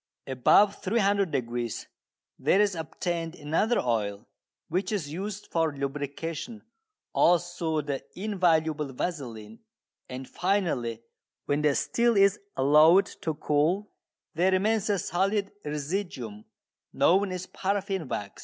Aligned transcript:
Above 0.25 0.81
300° 0.81 1.85
there 2.39 2.59
is 2.59 2.73
obtained 2.73 3.35
another 3.35 3.77
oil, 3.79 4.25
which 4.67 4.91
is 4.91 5.13
used 5.13 5.45
for 5.51 5.77
lubrication, 5.77 6.63
also 7.13 7.81
the 7.81 8.03
invaluable 8.15 8.91
vaseline, 8.93 9.59
and 10.09 10.27
finally, 10.27 11.03
when 11.45 11.61
the 11.61 11.75
still 11.75 12.17
is 12.17 12.39
allowed 12.57 13.05
to 13.05 13.35
cool, 13.35 13.91
there 14.33 14.51
remains 14.51 14.89
a 14.89 14.97
solid 14.97 15.51
residuum 15.63 16.45
known 16.91 17.31
as 17.31 17.45
paraffin 17.45 18.07
wax. 18.07 18.39